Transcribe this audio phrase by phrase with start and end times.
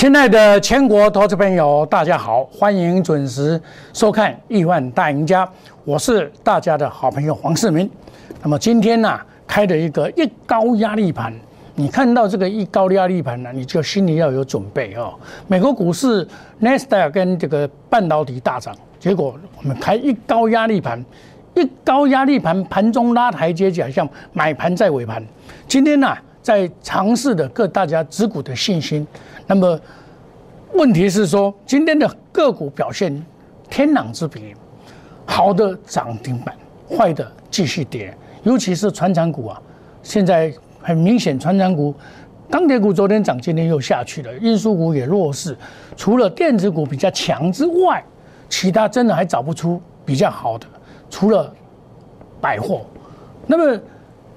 [0.00, 3.60] 亲爱的全国投资朋友，大家好，欢迎准时
[3.92, 5.44] 收看《亿万大赢家》，
[5.84, 7.86] 我是大家的好朋友黄世明。
[8.42, 11.30] 那么今天呢，开了一个一高压力盘，
[11.74, 15.12] 你看到这个一高压力盘呢，你就心里要有准备哦。
[15.46, 16.26] 美国股市
[16.60, 21.04] n e s t a 跟这个半导体大涨，结果我们开一高压力盘，
[21.54, 25.22] 一高压力盘盘中拉台阶，假像买盘在尾盘。
[25.68, 29.06] 今天呢，在尝试的各大家持股的信心。
[29.50, 29.80] 那么，
[30.74, 33.12] 问题是说，今天的个股表现
[33.68, 34.54] 天壤之别，
[35.26, 36.54] 好的涨停板，
[36.88, 39.60] 坏的继续跌，尤其是船长股啊，
[40.04, 41.92] 现在很明显，船长股、
[42.48, 45.56] 钢铁股昨天涨，今天又下去了，运输股也弱势，
[45.96, 48.00] 除了电子股比较强之外，
[48.48, 50.66] 其他真的还找不出比较好的，
[51.10, 51.52] 除了
[52.40, 52.82] 百货，
[53.48, 53.76] 那么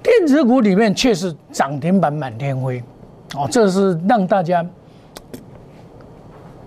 [0.02, 2.82] 电子股里面却是涨停板满天飞，
[3.36, 4.66] 哦，这是让大家。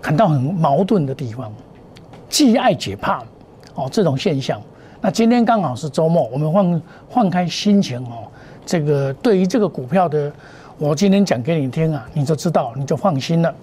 [0.08, 1.52] 感到很矛盾的地方，
[2.30, 3.22] 既爱解怕，
[3.74, 4.58] 哦，这种现象。
[5.02, 8.26] 那今天刚好是周末，我们换换开心情哦。
[8.64, 10.32] 这个对于这个股票的，
[10.78, 13.54] 我今天讲给你听啊，你就知道，你就放心了。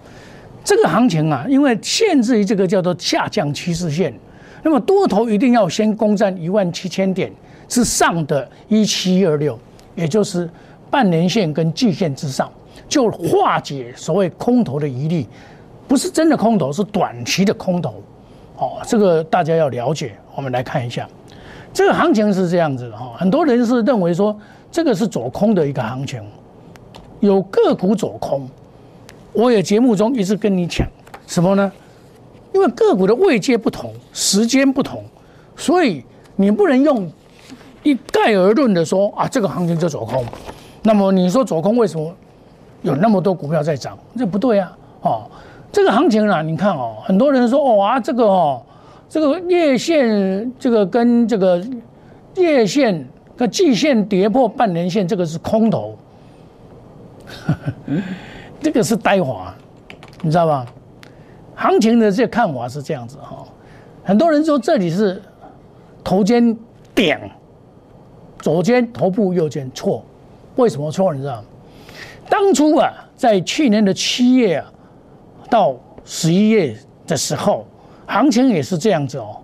[0.64, 4.14] 这个行情啊，因为限制于这个叫做下降趋势线，
[4.62, 7.32] 那么多头一定要先攻占一万七千点
[7.68, 9.58] 之上的一七二六，
[9.96, 10.48] 也就是
[10.92, 12.48] 半年线跟季线之上，
[12.88, 15.26] 就化解所谓空头的疑虑。
[15.88, 17.96] 不是真的空头，是短期的空头，
[18.58, 20.16] 哦，这个大家要了解。
[20.36, 21.08] 我们来看一下，
[21.72, 23.14] 这个行情是这样子的哈。
[23.18, 24.38] 很多人是认为说
[24.72, 26.22] 这个是走空的一个行情，
[27.20, 28.50] 有个股走空。
[29.32, 30.88] 我也节目中一直跟你讲
[31.28, 31.72] 什么呢？
[32.54, 35.04] 因为个股的位阶不同，时间不同，
[35.56, 36.04] 所以
[36.36, 37.10] 你不能用
[37.84, 40.26] 一概而论的说啊，这个行情就走空。
[40.82, 42.14] 那么你说走空为什么
[42.82, 43.98] 有那么多股票在涨？
[44.18, 45.24] 这不对啊，哦。
[45.72, 48.62] 这个行情啊，你看哦，很多人说哦啊，这个哦，
[49.10, 51.62] 这个月线这个跟这个
[52.38, 53.06] 月线
[53.36, 55.98] 跟季线跌破半年线，这个是空头，
[58.62, 59.54] 这个是呆滑，
[60.22, 60.66] 你知道吧？
[61.56, 63.46] 行情的这看法是这样子哈，
[64.04, 65.22] 很多人说这里是
[66.04, 66.58] 头肩
[66.94, 67.18] 顶，
[68.40, 70.04] 左肩头部右肩错，
[70.56, 71.14] 为什么错？
[71.14, 71.44] 你知道？
[72.30, 74.72] 当初啊，在去年的七月啊。
[75.50, 76.76] 到十一月
[77.08, 77.66] 的时候，
[78.06, 79.38] 行情也是这样子哦。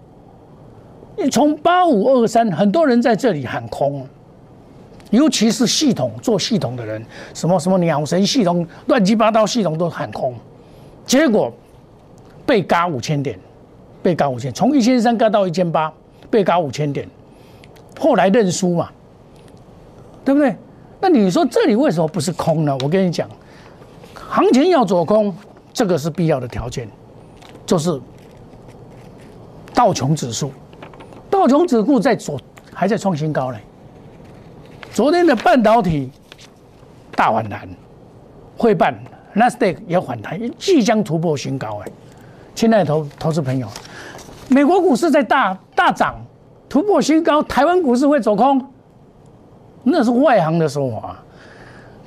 [1.18, 4.06] 你从八五二三，很多人在这里喊空，
[5.12, 7.04] 尤其是系统做系统的人，
[7.34, 10.34] 什么什么鸟神系统、乱七八糟系统都喊空，
[11.06, 11.52] 结果
[12.46, 13.38] 被嘎五千点，
[14.02, 15.94] 被嘎五千，从一千三嘎到一千八，
[16.30, 17.08] 被嘎五千点，
[18.00, 18.90] 后来认输嘛，
[20.26, 20.56] 对不对？
[21.00, 22.76] 那你说这里为什么不是空呢？
[22.82, 23.30] 我跟你讲，
[24.16, 25.34] 行情要做空。
[25.74, 26.90] 这个是必要的条件，
[27.66, 28.00] 就是
[29.74, 30.52] 道琼指数，
[31.30, 32.40] 道琼指数在昨
[32.74, 33.58] 还在创新高呢。
[34.92, 36.12] 昨天的半导体
[37.16, 37.68] 大反弹，
[38.58, 38.94] 汇办
[39.34, 41.92] 纳斯达克也反弹，即将突破新高哎。
[42.54, 43.68] 亲爱的投投资朋友，
[44.50, 46.16] 美国股市在大大涨，
[46.68, 48.62] 突破新高，台湾股市会走空，
[49.84, 51.18] 那是外行的说法。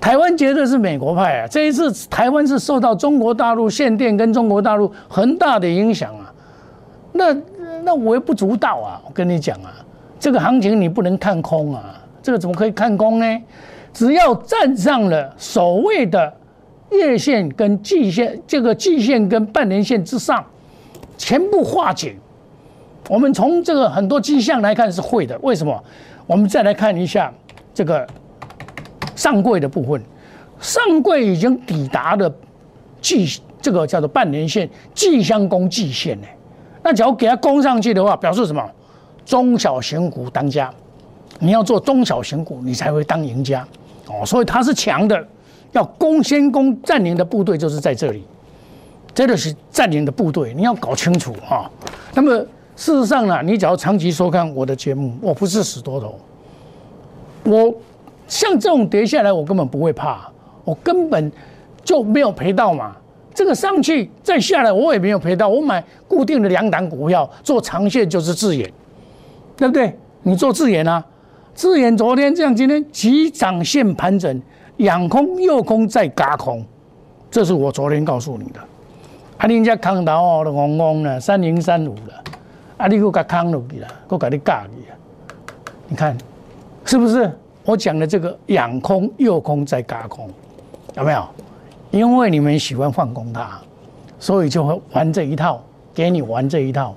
[0.04, 1.46] 台湾绝对是美国派啊！
[1.46, 6.30] 这一次台湾是受到中国大陆限电跟中国大陆很大的影响啊，
[7.12, 7.34] 那
[7.82, 9.00] 那微不足道啊！
[9.06, 9.72] 我跟你讲啊，
[10.20, 13.42] 这个行情你不能看空啊，这个怎么可以看空呢？
[13.94, 16.30] 只要站上了所谓的
[16.90, 20.44] 月线跟季线，这个季线跟半年线之上，
[21.16, 22.14] 全部化解。
[23.08, 25.82] 我们从这个很多迹象来看是会的，为什么？
[26.26, 27.32] 我们再来看一下
[27.72, 28.06] 这个。
[29.14, 30.02] 上柜的部分，
[30.60, 32.32] 上柜已经抵达了
[33.00, 36.26] 季这个叫做半年线，季相攻季线呢。
[36.82, 38.62] 那只要给它攻上去的话，表示什么？
[39.24, 40.70] 中小型股当家，
[41.38, 43.66] 你要做中小型股，你才会当赢家
[44.06, 44.24] 哦。
[44.26, 45.26] 所以它是强的，
[45.72, 48.22] 要攻先攻占领的部队就是在这里，
[49.14, 51.70] 这个是占领的部队，你要搞清楚哈。
[52.12, 52.30] 那么
[52.76, 56.18] 事实上呢，你只要长期收看我的节目，我不是死多头，
[57.44, 57.74] 我。
[58.26, 60.28] 像这种跌下来，我根本不会怕，
[60.64, 61.30] 我根本
[61.82, 62.96] 就没有赔到嘛。
[63.34, 65.48] 这个上去再下来，我也没有赔到。
[65.48, 68.70] 我买固定的两档股票做长线就是自研，
[69.56, 69.92] 对不对？
[70.22, 71.04] 你做自研啊，
[71.52, 74.40] 自研昨天这样，今天急涨线盘整，
[74.76, 76.64] 仰空右空再嘎空，
[77.30, 78.60] 这是我昨天告诉你的。
[79.36, 82.24] 啊，人家康达哦的红红呢，三零三五了，
[82.76, 84.94] 啊，你给我扛落去了，我给你嘎去啊，
[85.88, 86.16] 你看
[86.84, 87.30] 是不是？
[87.64, 90.28] 我讲的这个仰空、右空再嘎空，
[90.96, 91.24] 有没有？
[91.90, 93.58] 因为你们喜欢放空它，
[94.18, 95.62] 所以就会玩这一套，
[95.94, 96.94] 给你玩这一套。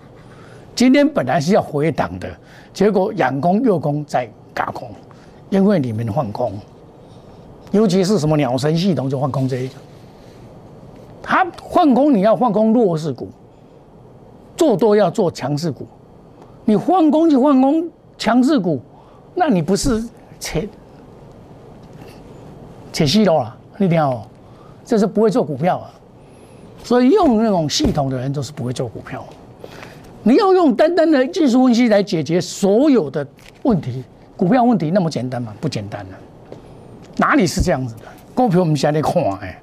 [0.76, 2.30] 今天本来是要回档的，
[2.74, 4.90] 结果仰空、右空在嘎空，
[5.50, 6.54] 因为你们放空，
[7.72, 9.76] 尤其是什么鸟神系统就放空这一个。
[11.24, 13.30] 它换空你要换空弱势股，
[14.56, 15.86] 做多要做强势股，
[16.66, 18.82] 你换空就换空强势股，
[19.36, 20.04] 那你不是
[20.40, 20.68] 切
[22.92, 23.56] 切细路了？
[23.78, 24.26] 你听哦，
[24.86, 25.90] 这是不会做股票啊。
[26.84, 29.26] 所以用那种系统的人都是不会做股票。
[30.24, 33.26] 你要用单单的技术分析来解决所有的
[33.64, 34.04] 问题，
[34.36, 35.54] 股票问题那么简单吗？
[35.62, 36.16] 不简单的，
[37.18, 38.02] 哪里是这样子的？
[38.34, 39.62] 股票我们现在看哎，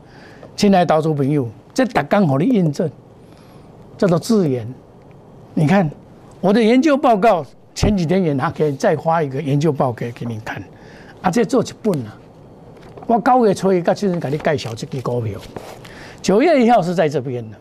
[0.57, 2.91] 亲爱的投资朋友，这打刚好的印证，
[3.97, 4.67] 叫做自研。
[5.55, 5.91] 你看
[6.41, 7.45] 我的研究报告，
[7.75, 10.63] 前几天也拿给再发一个研究报告给你看，
[11.21, 12.17] 啊，这做一本啊。
[13.07, 15.39] 我九月初一个就是给你介绍这个股票，
[16.23, 17.57] 九月一号是在这边的，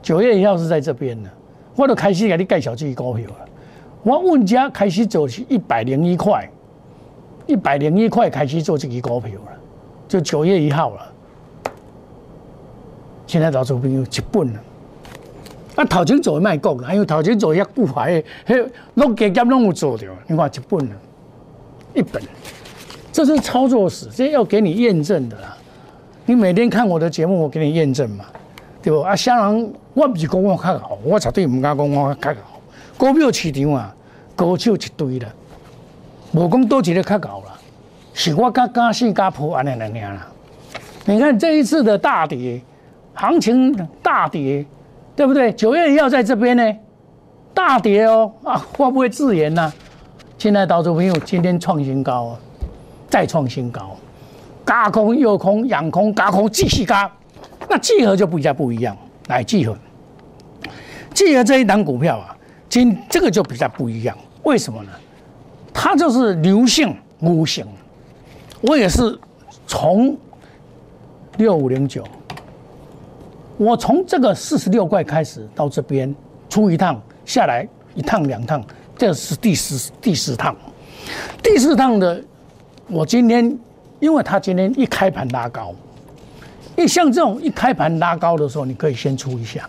[0.00, 1.28] 九月一号是在这边的。
[1.74, 3.36] 我都开始给你介绍这个股票了。
[4.02, 6.48] 我问家开始做是一百零一块，
[7.46, 9.52] 一百零一块开始做这个股票了，
[10.08, 11.12] 就九月一号了。
[13.26, 14.60] 现在老周朋友一本了。
[15.76, 20.08] 啊，头前做卖讲啦，因为头前做遐固牌，迄拢加减拢有做着。
[20.26, 20.90] 你看一本，
[21.94, 22.22] 一本，
[23.12, 25.56] 这是操作史，这要给你验证的啦。
[26.24, 28.24] 你每天看我的节目，我给你验证嘛。
[28.82, 29.00] 对不？
[29.00, 29.72] 啊，啥人？
[29.94, 32.60] 我不是讲我较好，我绝对唔敢讲我较好。
[32.96, 33.94] 股票市场啊，
[34.34, 35.28] 高手一堆啦，
[36.32, 37.58] 无讲多一个较好啦，
[38.14, 40.26] 是我加加新加破安尼两样啦。
[41.04, 42.60] 你看这一次的大跌，
[43.14, 44.64] 行情大跌，
[45.16, 45.50] 对不对？
[45.52, 46.76] 九月要在这边呢，
[47.54, 49.72] 大跌哦啊，会不会自研呢？
[50.36, 52.38] 亲爱的投资朋友，今天创新高啊，
[53.08, 53.96] 再创新高，
[54.66, 57.10] 加空又空，仰空加空继续加。
[57.68, 58.94] 那集合就不一样，不一样。
[59.28, 59.74] 来集合，
[61.14, 62.36] 集合这一档股票啊，
[62.68, 64.16] 今这个就比较不一样。
[64.42, 64.90] 为什么呢？
[65.72, 67.66] 它就是流性无形。
[68.60, 69.18] 我也是
[69.66, 70.16] 从
[71.38, 72.04] 六五零九，
[73.58, 76.14] 我从这个四十六块开始到这边
[76.48, 78.62] 出一趟，下来一趟两趟，
[78.98, 80.54] 这是第四第四趟。
[81.42, 82.22] 第四趟的，
[82.88, 83.58] 我今天
[83.98, 85.74] 因为他今天一开盘拉高。
[86.76, 89.66] 因为像这种一开盘拉高的时候，你可以先出一下，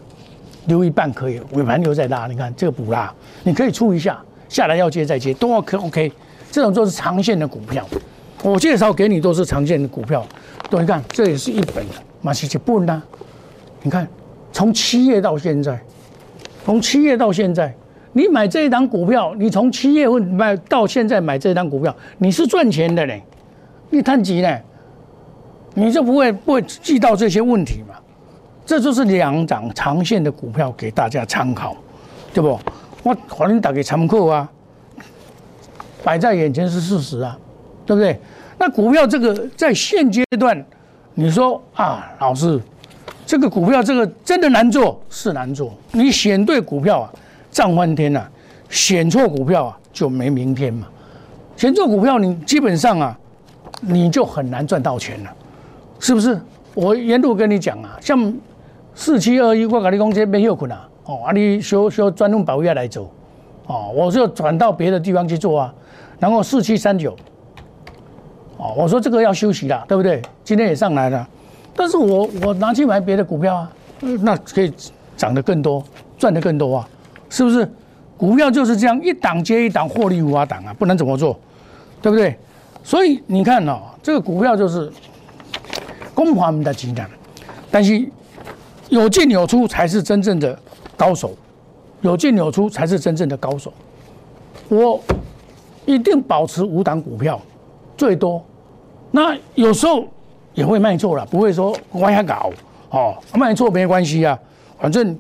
[0.66, 2.28] 留一半可以，尾盘留再拉。
[2.28, 3.14] 你看这个补拉，
[3.44, 4.20] 你可以出一下，
[4.50, 6.12] 下来要接再接都 OK OK。
[6.52, 7.88] 这种都是长线的股票，
[8.44, 10.26] 我介绍给你都是长线的股票。
[10.70, 13.02] 对，你看这也是一本的，马西奇不呢？
[13.88, 14.06] 你看
[14.52, 15.80] 从七月到现在，
[16.66, 17.74] 从七月到现在，
[18.12, 23.24] 你买这一档股票，你从七月份买到现在买这一档股票，你是赚钱的嘞，
[23.90, 24.60] 你叹几呢？
[25.74, 27.96] 你就不会不会记到这些问题嘛？
[28.66, 31.74] 这就是两涨长线的股票给大家参考，
[32.34, 32.60] 对不？
[33.04, 34.50] 我反正打给参考啊，
[36.04, 37.40] 摆在眼前是事实啊，
[37.86, 38.20] 对不对？
[38.58, 40.62] 那股票这个在现阶段，
[41.14, 42.60] 你说啊，老师，
[43.28, 45.74] 这个股票这个真的难做，是难做。
[45.92, 47.12] 你选对股票啊，
[47.52, 48.22] 涨翻天了；
[48.70, 50.88] 选错股票啊，就没明天嘛。
[51.58, 53.20] 选错股票，你基本上啊，
[53.82, 55.34] 你就很难赚到钱了。
[56.00, 56.40] 是不是？
[56.74, 58.34] 我沿路跟你讲啊，像
[58.96, 63.12] 四七二一，我跟你讲这没有困难哦，啊，你需需要专用保险来走
[63.66, 65.74] 哦，我就转到别的地方去做啊。
[66.18, 67.14] 然后四七三九，
[68.56, 70.22] 哦，我说这个要休息了，对不对？
[70.46, 71.28] 今天也上来了，
[71.78, 74.74] 但是我我拿去买别的股票啊，那可以
[75.16, 75.82] 涨得更多，
[76.18, 76.90] 赚得更多啊，
[77.30, 77.72] 是不是？
[78.18, 81.40] 股票就是这样，一档接一档，获利无法挡啊，不能怎么做，
[82.02, 82.38] 对不对？
[82.84, 84.92] 所以你看哦，这个股票就是。
[86.16, 87.06] 公盘的技能，
[87.70, 88.04] 但是
[88.90, 90.58] 有进有出才是真正的
[90.98, 91.32] 高手，
[92.02, 93.72] 有进有出才是真正的高手。
[94.68, 95.00] 我
[95.86, 97.40] 一定保持五档股票，
[97.96, 98.44] 最多。
[99.12, 100.06] 那有时候
[100.58, 102.50] 也会卖错了，不会说往下搞
[102.90, 104.38] 哦，卖错没关系啊，
[104.80, 105.16] 反正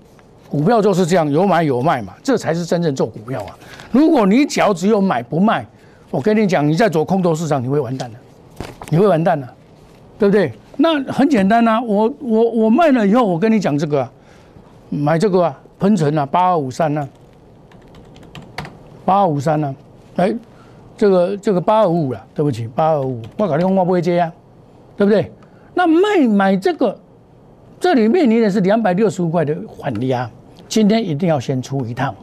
[0.49, 3.55] 股票就是这样，有买有卖嘛，这才是真正做股票啊。
[3.91, 5.63] 如果你只要只有买不卖，
[6.09, 8.17] 我跟你讲，你在做空头市场，你会完蛋的，
[8.89, 9.47] 你会完蛋的，
[10.17, 10.51] 对不对？
[10.77, 14.09] 那很简单呐，我我我卖了以后，我跟你讲这个，
[14.89, 17.07] 买这个啊，喷泉啊，八二五三呐，
[19.05, 19.75] 八二五三呐，
[20.15, 20.33] 哎，
[20.97, 24.31] 这个这个八二五五了，对不起，八二五五，我搞电话不会接啊，
[24.97, 25.31] 对不对？
[25.73, 26.99] 那卖买这个，
[27.79, 30.29] 这里面临的是两百六十五块的缓压，
[30.67, 32.13] 今天一定要先出一趟，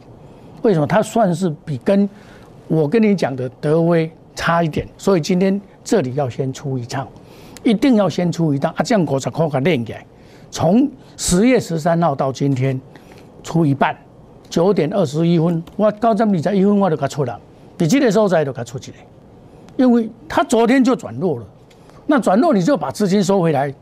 [0.61, 0.85] 为什么？
[0.85, 2.07] 它算是比跟
[2.67, 7.07] 我跟你讲的德威差一点，所以今天这里要先出一趟。
[7.63, 8.71] 一定要先出一趟。
[8.73, 10.05] 啊，这样五十块给练起来，
[10.51, 12.79] 从十月十三号到今天
[13.41, 13.97] 出一半，
[14.51, 17.39] 九点二十一分，我九点二十一分我就给出了，
[17.79, 18.97] 你这个时候在就给出去了，
[19.77, 21.45] 因为它昨天就转弱了，
[22.07, 23.73] 那转弱你就把资金收回来，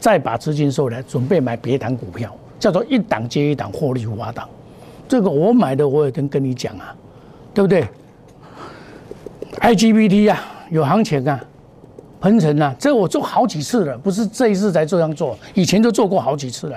[0.00, 4.48] 再把资金收回来，准备买别档股票，叫做一档接一档获利无法档。
[5.08, 6.94] 这个我买的我也跟跟你讲啊，
[7.54, 7.86] 对不对
[9.60, 10.40] ？IGBT 啊，
[10.70, 11.42] 有行情啊。
[12.20, 16.76] 鹏程啊，这我做好几次了，不是这一次才这样做，以前就做过好几次了。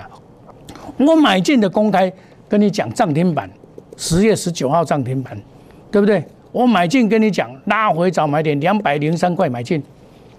[0.98, 2.14] 我买进的公开
[2.48, 3.50] 跟你讲涨停板，
[3.98, 5.36] 十月十九号涨停板，
[5.90, 6.24] 对不对？
[6.52, 9.82] 我买进跟你讲拉回早买点两百零三块买进，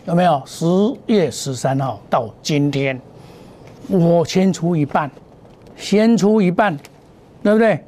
[0.04, 0.42] 有没有？
[0.44, 0.66] 十
[1.06, 3.00] 月十三号到今天，
[3.88, 5.09] 我先出一半，
[5.76, 6.76] 先出一半，
[7.42, 7.85] 对不对？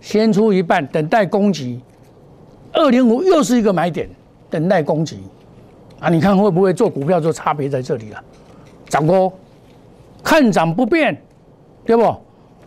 [0.00, 1.80] 先出一半，等待攻击。
[2.72, 4.08] 二零五又是一个买点，
[4.48, 5.20] 等待攻击。
[6.00, 8.24] 啊，你看会不会做股票就差别在这里了？
[8.88, 9.30] 涨哥，
[10.22, 11.20] 看涨不变，
[11.84, 12.02] 对不？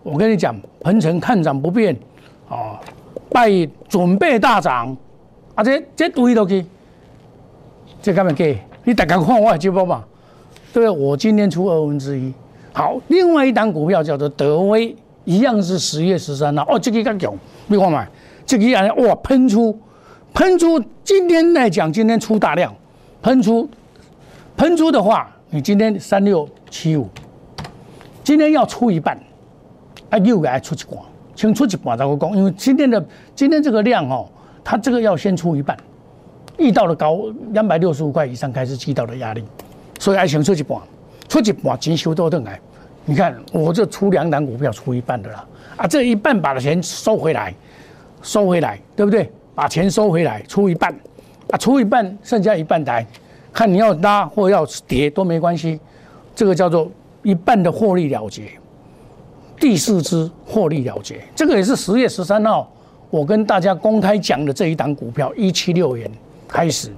[0.04, 1.96] 我跟你讲，鹏程看涨不变，
[2.50, 2.80] 啊，
[3.30, 3.50] 拜
[3.88, 4.96] 准备大涨，
[5.56, 6.64] 啊这这堆都去，
[8.00, 8.60] 这干嘛给？
[8.84, 10.04] 你大家看我直播嘛？
[10.74, 10.90] 对？
[10.90, 12.34] 我今天出二分之一。
[12.74, 14.96] 好，另外一档股票叫做德威，
[15.26, 17.34] 一样是十月十三号，哦，这个更强，
[17.68, 18.08] 你看嘛，
[18.46, 19.78] 这个啊哇喷出，
[20.34, 22.74] 喷出，今天来讲，今天出大量。
[23.22, 23.70] 喷出，
[24.58, 27.08] 喷出的话，你今天三六七五，
[28.24, 29.16] 今天要出一半，
[30.10, 31.04] 啊，又该出一半，
[31.36, 34.28] 先出一半再讲，因为今天的今天这个量哦，
[34.64, 35.78] 它这个要先出一半，
[36.58, 39.44] 遇到了高两百六十五块以上开始遇到的压力，
[40.00, 40.80] 所以还先出一半，
[41.28, 42.60] 出一半钱收多等来，
[43.06, 45.46] 你看我这出两档股票出一半的啦，
[45.78, 47.54] 啊，这一半把的钱收回来，
[48.22, 49.32] 收回来，对不对？
[49.54, 50.94] 把钱收回来，出一半。
[51.50, 53.06] 啊，出一半，剩下一半台，
[53.52, 55.78] 看你要拉或要跌都没关系，
[56.34, 56.90] 这个叫做
[57.24, 58.44] 一半的获利了结，
[59.60, 62.72] 第四支获利了结，这个也是十月十三号
[63.10, 66.10] 我跟大家公开讲的这一档股票一七六元
[66.52, 66.92] 开始，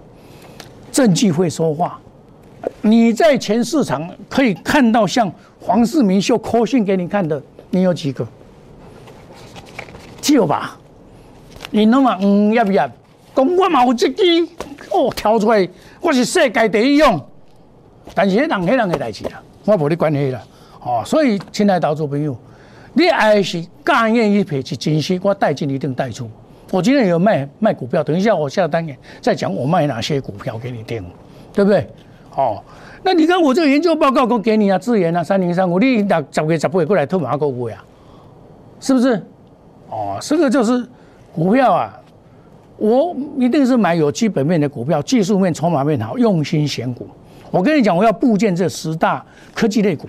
[0.91, 1.99] 证据会说话，
[2.81, 5.31] 你在全市场可以看到像
[5.61, 8.27] 黄世明秀扣讯给你看的，你有几个？
[10.29, 10.75] 有吧？
[11.69, 12.89] 你那么嗯要不要？
[13.35, 14.23] 讲我嘛有这支
[14.89, 15.69] 哦，跳出来，
[16.01, 17.23] 我是世界第一用，
[18.15, 20.41] 但是迄人迄人的代志啦，我无你关系啦，
[20.81, 22.35] 哦，所以亲爱的投资朋友，
[22.93, 26.27] 你爱是甘愿意赔是真心，我带进一定带出。
[26.73, 28.83] 我今天有卖卖股票，等一下我下单
[29.21, 31.05] 再讲我卖哪些股票给你听，
[31.53, 31.87] 对不对？
[32.35, 32.59] 哦，
[33.03, 37.77] 那你看我这个研究报告，我给你啊，资源啊，三零三五，你那十月十八过来偷马股股呀，
[38.79, 39.21] 是不是？
[39.91, 40.83] 哦，这个就是
[41.31, 41.99] 股票啊。
[42.77, 47.07] 我一定是买有基本面的股票，技术面、筹码面好，用心选股。
[47.51, 50.07] 我跟你讲，我要部件这十大科技类股，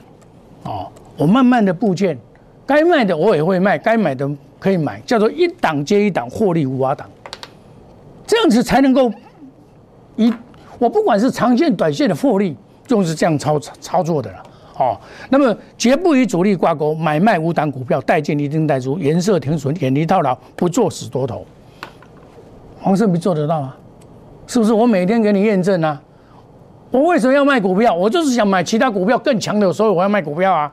[0.62, 2.18] 哦，我慢慢的部件，
[2.64, 4.26] 该卖的我也会卖，该买的
[4.64, 7.06] 可以买，叫做一档接一档，获利无法挡。
[8.26, 9.12] 这样子才能够
[10.16, 10.32] 一，
[10.78, 12.56] 我不管是长线、短线的获利，
[12.86, 14.42] 就是这样操操作的了。
[14.78, 21.44] 哦，那么绝不与主力挂钩，买卖无档股票，带进一定带出，颜色停损，远离套牢，不做死多头。
[22.80, 23.76] 黄世明做得到啊？
[24.46, 24.72] 是不是？
[24.72, 26.00] 我每天给你验证啊！
[26.90, 27.94] 我为什么要卖股票？
[27.94, 30.72] 我就是想买其他股票更强的，所以我要卖股票啊！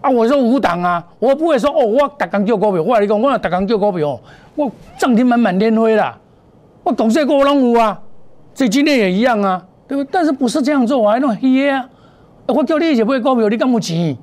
[0.00, 4.20] 啊，我说五档啊，我不会说哦，我打刚叫股票，我跟你讲，我打刚叫股票，
[4.54, 6.18] 我涨停满满天飞啦！
[6.82, 8.00] 我董事股我拢有啊，
[8.54, 10.08] 这今天也一样啊，对不对？
[10.12, 11.88] 但是不是这样做，我还弄黑啊！
[12.46, 14.16] 我叫你一起买股票，你敢有钱？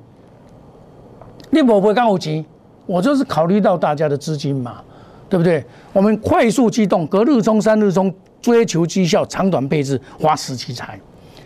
[1.50, 2.44] 你不会敢有钱？
[2.86, 4.82] 我就是考虑到大家的资金嘛。
[5.30, 5.62] 对不对？
[5.92, 10.98] 我们快速机动，隔日冲、三日冲，追求绩效，长短配置，花时期财。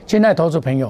[0.06, 0.88] 现在投资朋友，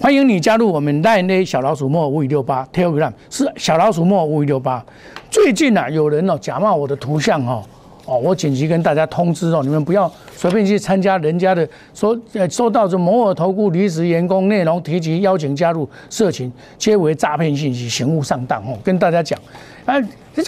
[0.00, 4.84] 欢迎你加入我们 Line 小老鼠莫五五六八 Telegram，是小老鼠莫五五六八。
[5.28, 7.64] 最近啊，有人哦假冒我的图像哦。
[8.06, 18.78] 哦，我紧急跟大家通知哦，你们不要随便去参加人家的说，呃，收到这摩尔投顾离职员工内容提及邀请加入社群，皆为诈骗信息，刑务上当哦。
[18.84, 19.36] 跟大家讲，
[19.84, 20.00] 哎，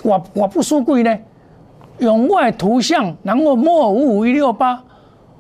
[0.05, 1.19] 我我不输贵呢，
[1.99, 4.81] 用我的图像，然后莫五五一六八，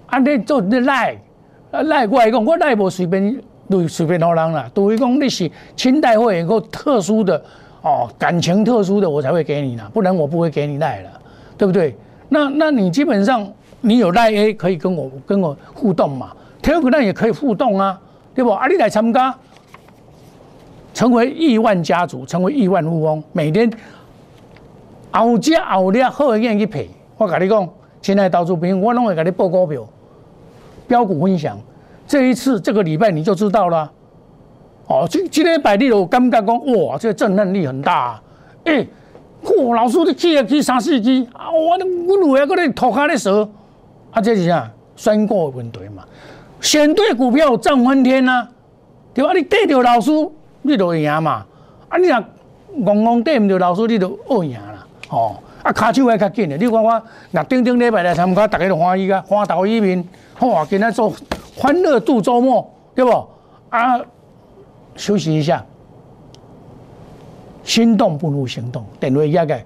[0.07, 1.17] 安尼做你赖，
[1.71, 7.40] 赖我来讲，我赖无随便都随便好人啦，除非讲你是清代会有个特殊的
[7.82, 11.10] 哦，感情特殊的，我才会给你啦，不然我不会给你赖了，
[11.56, 11.96] 对不对？
[12.28, 13.48] 那那你基本上
[13.80, 17.98] 你有赖 A 可以跟我跟我互动嘛，Telegram 也可以互动啊，
[18.34, 18.50] 对不？
[18.50, 19.34] 啊，你来参加，
[20.92, 23.70] 成为亿万家族，成为亿万富翁，每天
[25.12, 26.90] 熬加熬量好愿去赔。
[27.16, 27.68] 我跟你讲，
[28.02, 29.86] 现在到处朋我拢会给你报股票，
[30.88, 31.56] 标股分享。
[32.11, 33.88] 这一次这个礼拜你就知道了，
[34.88, 38.21] 哦，今今天摆地我感觉讲，哇，这个震撼力很大。
[38.64, 38.85] 哎，
[39.45, 43.49] 嚯，老师你起啊去三四支，啊，我我有下搁咧头壳咧蛇，
[44.11, 44.69] 啊，这是啥？
[44.97, 46.02] 选股问题嘛。
[46.61, 48.49] 选对股票涨翻天啊，
[49.14, 49.33] 对吧？
[49.33, 50.11] 你对着老师，
[50.62, 51.47] 你就会赢嘛。
[51.88, 52.17] 啊，你若
[52.85, 54.85] 戆戆对唔着老师，你就恶赢啦。
[55.11, 56.57] 哦，啊，卡手还较紧的。
[56.57, 57.00] 你看我
[57.31, 60.05] 那顶顶礼拜来参加，大家都欢喜啊，欢头一面，
[60.40, 61.12] 哇，今仔做
[61.57, 63.11] 欢乐度周末，对不？
[63.71, 64.00] 啊，
[64.97, 65.64] 休息一下，
[67.64, 69.64] 心动不如行动，点位压盖，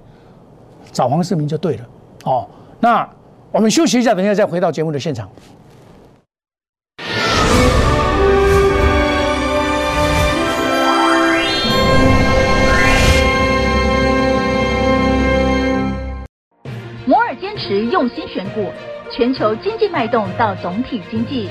[0.93, 1.87] 找黄世明就对了。
[2.25, 2.47] 哦，
[2.81, 3.09] 那
[3.53, 5.29] 我们休息一下，等一下再回到节目的现场。
[17.07, 18.71] 摩尔坚持用心选股，
[19.13, 21.51] 全球经济脉动到总体经济，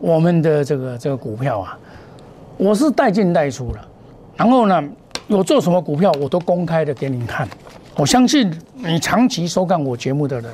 [0.00, 1.78] 我们的这个这个股票啊，
[2.56, 3.88] 我是带进带出了，
[4.36, 4.82] 然后呢，
[5.26, 7.48] 有做什么股票我都公开的给你看。
[7.96, 10.50] 我相信你长期收看我节目的人，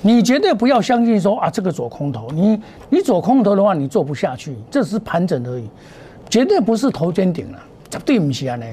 [0.00, 5.68] 你绝对不要相信说啊这个做空头，你你做空头的话你做不下去，这是盘整而已，
[6.28, 8.66] 绝对不是头肩顶了，绝对不是啊呢，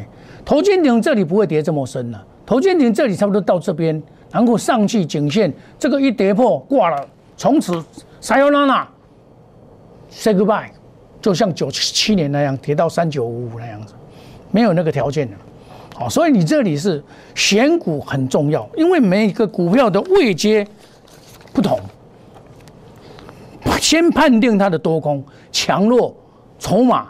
[0.44, 4.02] 头肩顶这里不会跌这么深了，头肩顶这里差不多到这边。
[4.32, 7.04] 然后上去颈线，这个一跌破挂了，
[7.36, 7.84] 从此
[8.22, 8.88] 撒由那拉
[10.10, 10.70] Say goodbye，
[11.22, 13.94] 就像九七年那样跌到三九五五那样子，
[14.52, 15.36] 没有那个条件的，
[15.96, 17.04] 好，所以你这里是
[17.36, 20.66] 选股很重要，因为每一个股票的位阶
[21.54, 21.80] 不同，
[23.80, 26.16] 先判定它的多空强弱、
[26.58, 27.10] 筹码，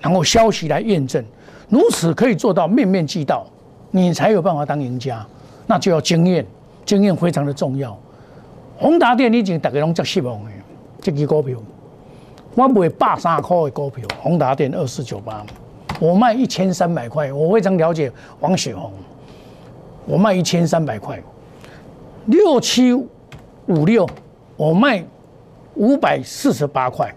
[0.00, 1.24] 然后消息来验证，
[1.68, 3.46] 如此可以做到面面俱到，
[3.90, 5.24] 你才有办法当赢家，
[5.66, 6.44] 那就要经验。
[6.86, 7.96] 经验非常的重要。
[8.76, 10.50] 宏达电已经大家拢接失望的，
[11.00, 11.56] 这支股票，
[12.54, 15.44] 我卖百三块的股票，宏达电二四九八，
[16.00, 17.32] 我卖一千三百块。
[17.32, 18.10] 我非常了解
[18.40, 18.92] 王雪红，
[20.04, 21.20] 我卖一千三百块。
[22.26, 24.08] 六七五六，
[24.56, 25.04] 我卖
[25.74, 27.14] 五百四十八块，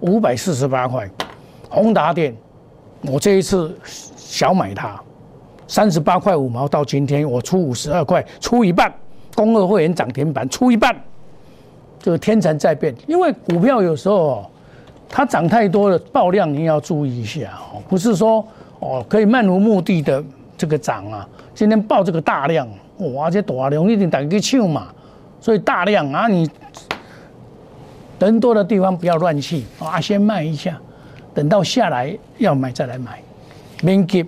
[0.00, 1.08] 五百四十八块。
[1.70, 2.36] 宏达电，
[3.02, 3.74] 我这一次
[4.16, 5.00] 小买它。
[5.68, 8.92] 三十八块五毛到今天，我出五十二块，出一半，
[9.34, 10.94] 公二会员涨停板出一半，
[11.98, 12.94] 这个天蚕在变。
[13.06, 14.48] 因为股票有时候
[15.08, 18.46] 它涨太多了，爆量你要注意一下哦，不是说
[18.80, 20.22] 哦可以漫无目的的
[20.56, 21.28] 这个涨啊。
[21.54, 24.88] 今天爆这个大量，哇，这大量一定打个抢嘛，
[25.40, 26.48] 所以大量啊，你
[28.18, 30.78] 人多的地方不要乱去啊，先卖一下，
[31.32, 33.20] 等到下来要买再来买，
[33.82, 34.24] 免急。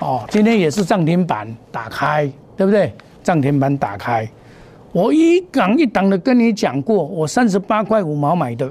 [0.00, 2.92] 哦，今天也是涨停板打开，对不对？
[3.22, 4.26] 涨停板打开，
[4.92, 8.70] 我一档一档的跟你讲过，我三十八块五毛买的，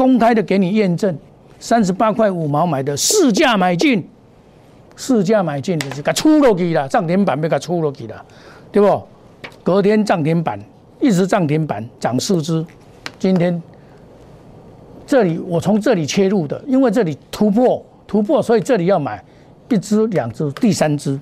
[0.00, 1.14] 公开的给你验证，
[1.58, 4.02] 三十八块五毛买的市价买进，
[4.96, 8.24] 市价买进就是给出落去了，涨停板被给出落去了，
[8.72, 9.06] 对不？
[9.62, 10.58] 隔天涨停板，
[11.00, 12.64] 一直涨停板涨四只，
[13.18, 13.62] 今天
[15.06, 19.22] 这里我从这里切入的，因为这里突破突破，所以这里要买。
[19.68, 21.16] 一只、两只、第三只，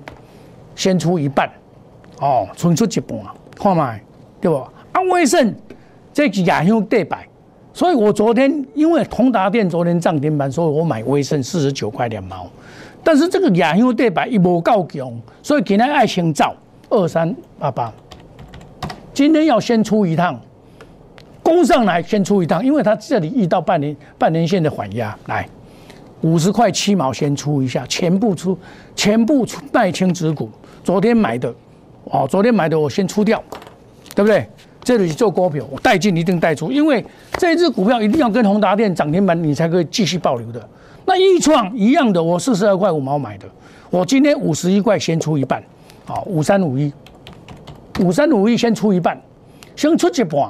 [0.75, 1.47] 先出一半，
[2.19, 3.19] 哦，存出一半，
[3.55, 3.93] 看嘛，
[4.41, 4.55] 对不？
[4.93, 5.53] 啊，威盛
[6.11, 7.28] 这是亚香对白，
[7.79, 12.45] 所以我昨天因为宏达电昨天涨停板，所以我买威盛四十九块两毛。
[13.05, 15.09] 但是这个亚香对白一波够强，
[15.41, 16.53] 所以今天爱情照
[16.89, 17.89] 二三八八，
[19.13, 20.37] 今天要先出一趟，
[21.41, 25.47] 攻上来先出一趟，因为它这里遇到半年半年线的缓压来。
[26.19, 28.59] 五十块七毛先出一下，全部出，
[28.93, 30.49] 全部出卖清止股。
[30.83, 31.55] 昨天买的，
[32.03, 33.41] 哦，昨天买的我先出掉，
[34.13, 34.45] 对不对？
[34.89, 40.67] 这里做股票，我带进一定带出，因为这只股票一定要跟宏达电涨停板，你才可以继续保留的。
[41.05, 43.45] 那一创一样的，我四十二块五毛买的，
[43.91, 45.63] 我今天五十一块先出一半，
[46.05, 46.91] 好，五三五一，
[47.99, 49.21] 五三五一先出一半，
[49.75, 50.41] 先出一半，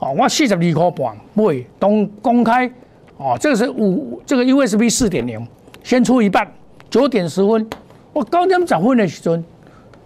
[0.00, 2.70] 哦，我四十二块半买，公公开，
[3.16, 5.42] 哦，这个是五这个 USB 四点零，
[5.82, 6.46] 先出一半，
[6.90, 7.66] 九点十分，
[8.12, 9.38] 我高点涨分的时候。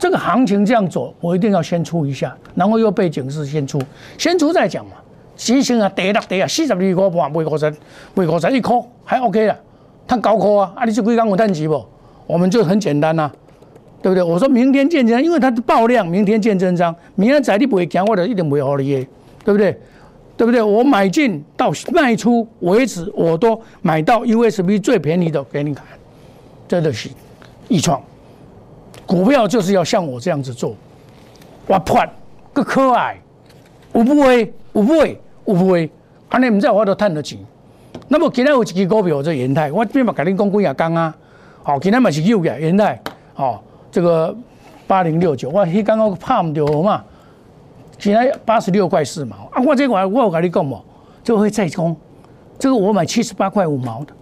[0.03, 3.81] 这个行情这样走，我一定要先出一下，然后又被警示先出，
[4.19, 4.95] 先出再讲嘛。
[5.37, 7.73] 行啊，跌了跌啊，四十二块半，卖五十，
[8.13, 9.57] 卖五十一块还 OK 啦，
[10.05, 11.81] 它高科啊，啊你这几刚有探级不？
[12.27, 13.31] 我们就很简单呐，
[14.03, 14.25] 对不对？
[14.25, 16.93] 我说明天见真章，因为它的爆量，明天见真章。
[17.15, 19.07] 明天仔你不会讲，我就一定不会好你的，
[19.45, 19.81] 对不对？
[20.37, 20.61] 对不对？
[20.61, 25.85] 我买进到卖出为止，我都买到 USB 最便宜的给你看，
[26.67, 27.09] 真的是
[27.69, 28.03] 易创。
[29.13, 30.75] 股票就是要像我这样子做，
[31.67, 32.03] 我破
[32.55, 33.21] 个可爱，
[33.93, 35.91] 有不会，有不会，有不会，
[36.31, 37.39] 安尼毋知我都赚得钱。
[38.09, 41.15] 那么今天有一支股票做元泰，我边嘛甲你讲几下讲啊，
[41.63, 42.99] 好，今天嘛是有嘅元泰，
[43.35, 44.35] 好，这个
[44.87, 47.05] 八零六九，我迄刚刚拍唔到嘛，
[47.99, 49.37] 今天八十六块四毛。
[49.53, 50.81] 啊，我这我我有跟你讲嘛，
[51.23, 51.95] 就会再攻，
[52.59, 54.15] 这个我买七十八块五毛的，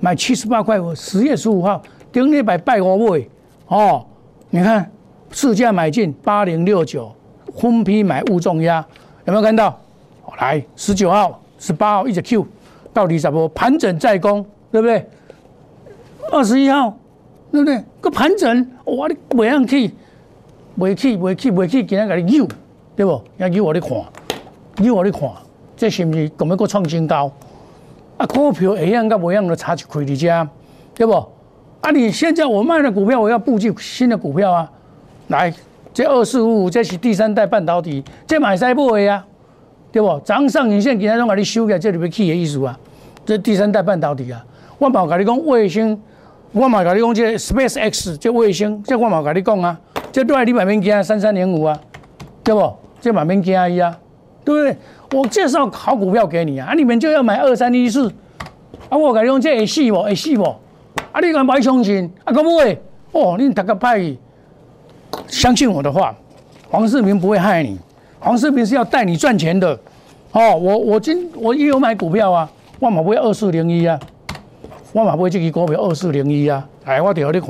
[0.00, 3.22] 买七十八块五，十月十五号顶礼拜拜我买，
[3.66, 4.06] 哦。
[4.50, 4.90] 你看，
[5.30, 7.14] 市价买进八零六九，
[7.54, 8.84] 分批买勿重压，
[9.26, 9.78] 有没有看到？
[10.40, 12.46] 来，十九号、十八号一直 Q，
[12.92, 15.06] 到底怎么盘整再攻，对不对？
[16.30, 16.96] 二十一号，
[17.50, 17.82] 对不对？
[18.00, 19.90] 个盘整，我的未让去，
[20.76, 22.46] 未去，未去，未去，今天给你扭，
[22.96, 23.20] 对不？
[23.36, 23.90] 要扭我的看，
[24.76, 25.28] 扭我的看，
[25.76, 27.30] 这是不是咁样个创新高？
[28.16, 30.48] 啊，股票一样跟不一样的差距亏你家，
[30.94, 31.12] 对不？
[31.80, 31.90] 啊！
[31.90, 34.70] 你现在我卖的股票，我要布局新的股票啊！
[35.28, 35.52] 来，
[35.94, 39.24] 这二四五五这是第三代半导体，这买晒不为啊？
[39.90, 40.20] 对不？
[40.24, 42.78] 涨上影线，其他拢给你修改，这里面去的意思啊？
[43.24, 44.44] 这第三代半导体啊！
[44.78, 46.00] 我冇跟你讲卫星，
[46.52, 49.78] 我冇跟你讲这 Space X 这卫星，这我冇跟你讲啊！
[50.10, 51.78] 这都系你买免惊三三零五啊？
[52.42, 52.72] 对不？
[53.00, 53.96] 这买免惊伊啊？
[54.44, 54.76] 对不对？
[55.18, 56.68] 我介绍好股票给你啊！
[56.70, 58.12] 啊，你们就要买二三一四
[58.88, 58.96] 啊！
[58.96, 60.02] 我跟你讲这会死不？
[60.02, 60.54] 会死不？
[61.12, 61.20] 啊！
[61.20, 62.10] 你敢买相信？
[62.24, 62.80] 啊，可不会
[63.12, 63.36] 哦！
[63.38, 64.14] 你大个派，
[65.26, 66.14] 相信我的话，
[66.70, 67.78] 黄世明不会害你。
[68.20, 69.78] 黄世明是要带你赚钱的。
[70.32, 73.98] 哦，我我今我也有买股票啊，我嘛不会二四零一啊，
[74.92, 76.66] 我嘛不会这支股票二四零一啊。
[76.84, 77.48] 哎，我调你看，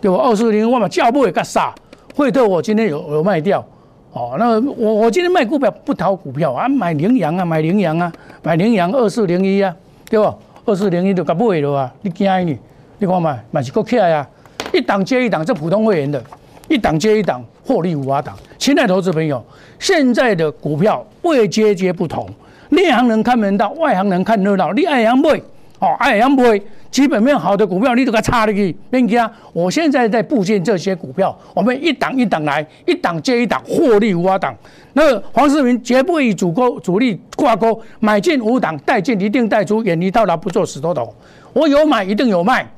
[0.00, 0.18] 对吧？
[0.18, 1.74] 二四零我嘛叫不会干啥？
[2.14, 3.64] 惠特我今天有有卖掉。
[4.12, 9.74] 哦，那我我今天卖股票不淘股票啊，买羚羊啊，买羚羊啊，买羚羊二四零一啊，
[10.10, 10.34] 对吧？
[10.68, 11.90] 二四零一就搞不会了啊！
[12.02, 12.58] 你惊你？
[12.98, 14.28] 你看嘛，嘛是够起来啊！
[14.70, 16.22] 一档接一档，这普通会员的，
[16.68, 18.36] 一档接一档，获利无法挡。
[18.58, 19.42] 亲爱投资朋友，
[19.78, 22.28] 现在的股票位阶阶不同，
[22.68, 24.70] 内行人看门道，外行人看热闹。
[24.74, 25.40] 你爱养买，
[25.78, 26.60] 哦，爱养买。
[26.90, 28.76] 基本面好的股票，你都给插进去。
[28.90, 34.54] 别家，我现在在布建这些股票，我们一档一档来，一档接一档，获利无法挡。
[34.92, 41.14] 那黄世明绝不会主钩主力挂钩，买进五档，带进一定带出，远离套牢，不做死多头。
[41.52, 42.68] 我有买，一定有卖。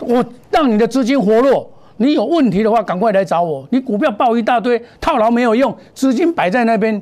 [0.00, 3.64] 我让你的资金活络，你有问题的话，赶快来找我。
[3.70, 7.00] 你股票爆一大堆，套牢没有用，资金摆在那边，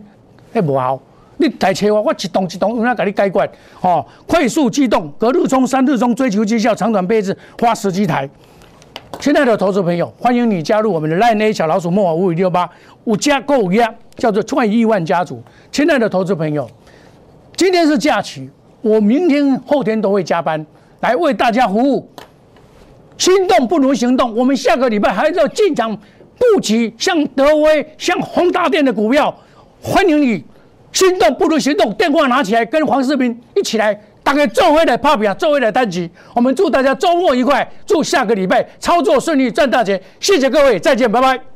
[0.52, 1.00] 哎，不好。
[1.38, 3.50] 你来找我，我一动一动，有哪给你解决？
[3.80, 8.28] 哦，快速机动，隔日冲，三日冲，追求绩效，长短配置，花十几台。
[9.18, 12.68] 亲爱的投资朋友，欢迎你加入我们的 Line A 小老鼠莫五五六八
[13.04, 15.42] 五加购五压，叫做创亿万家族。
[15.72, 16.68] 亲爱的投资朋友，
[17.56, 18.48] 今天是假期，
[18.82, 20.64] 我明天后天都会加班
[21.00, 22.08] 来为大家服务。
[23.16, 25.96] 心动不如行动，我们下个礼拜还要进场
[26.38, 29.34] 布局像德威、像宏达电的股票，
[29.80, 30.44] 欢迎你。
[30.92, 36.10] 心动不如行动，电话拿起来，跟黄世明一起来，大概做回来 p a 做回来单集。
[36.34, 40.00] 我们祝大家周末愉快，祝下个礼拜操作顺利，赚大钱。
[40.20, 41.55] 谢谢各位，再见，拜拜。